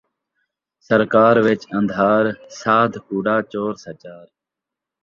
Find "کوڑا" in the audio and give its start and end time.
3.05-3.37